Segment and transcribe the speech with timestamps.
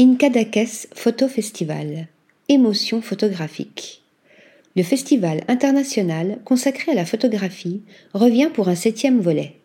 [0.00, 2.06] Incadakes Photo Festival.
[2.48, 4.04] Émotion photographique.
[4.76, 7.82] Le festival international consacré à la photographie
[8.14, 9.56] revient pour un septième volet.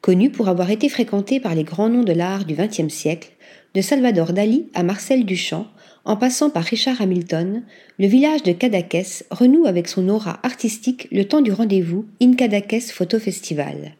[0.00, 3.32] Connu pour avoir été fréquenté par les grands noms de l'art du XXe siècle,
[3.74, 5.66] de Salvador Dali à Marcel Duchamp,
[6.06, 7.62] en passant par Richard Hamilton,
[7.98, 12.80] le village de Cadaqués renoue avec son aura artistique le temps du rendez-vous In Cadaqués
[12.80, 13.96] Photo Festival.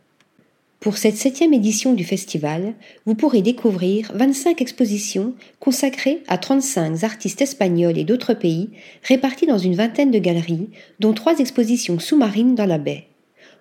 [0.86, 2.74] Pour cette septième édition du festival,
[3.06, 8.70] vous pourrez découvrir 25 expositions consacrées à 35 artistes espagnols et d'autres pays,
[9.02, 13.08] répartis dans une vingtaine de galeries, dont trois expositions sous-marines dans la baie.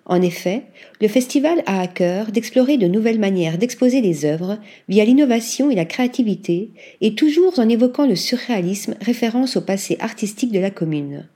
[0.04, 0.66] En effet,
[1.00, 5.74] le festival a à cœur d'explorer de nouvelles manières d'exposer les œuvres via l'innovation et
[5.74, 6.70] la créativité,
[7.00, 11.26] et toujours en évoquant le surréalisme référence au passé artistique de la commune.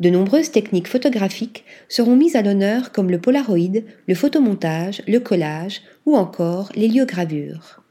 [0.00, 5.82] De nombreuses techniques photographiques seront mises à l'honneur comme le polaroid, le photomontage, le collage
[6.06, 7.82] ou encore l'héliogravure.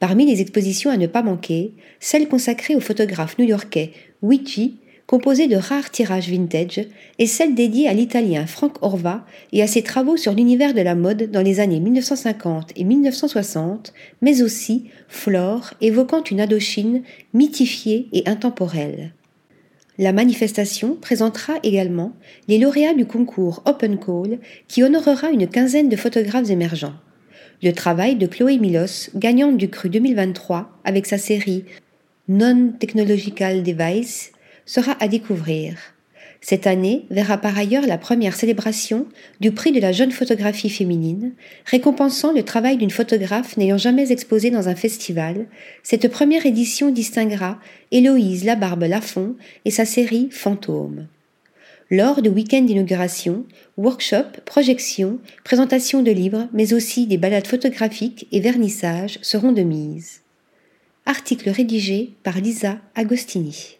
[0.00, 3.92] Parmi les expositions à ne pas manquer, celle consacrée au photographe new-yorkais
[4.22, 6.80] Luigi composée de rares tirages vintage,
[7.18, 10.94] et celle dédiée à l'italien Frank Orva et à ses travaux sur l'univers de la
[10.94, 18.28] mode dans les années 1950 et 1960, mais aussi Flore évoquant une Indochine mythifiée et
[18.28, 19.12] intemporelle.
[19.98, 22.12] La manifestation présentera également
[22.48, 26.94] les lauréats du concours Open Call qui honorera une quinzaine de photographes émergents.
[27.62, 31.64] Le travail de Chloé Milos, gagnante du cru 2023 avec sa série
[32.28, 34.32] Non-Technological Device,
[34.66, 35.95] sera à découvrir.
[36.40, 39.06] Cette année verra par ailleurs la première célébration
[39.40, 41.32] du prix de la jeune photographie féminine,
[41.64, 45.46] récompensant le travail d'une photographe n'ayant jamais exposé dans un festival.
[45.82, 47.58] Cette première édition distinguera
[47.90, 49.34] Héloïse Labarbe Lafont
[49.64, 51.06] et sa série Fantômes.
[51.90, 53.44] Lors du week-end d'inauguration,
[53.76, 60.22] workshops, projections, présentations de livres, mais aussi des balades photographiques et vernissages seront de mise.
[61.06, 63.78] Article rédigé par Lisa Agostini.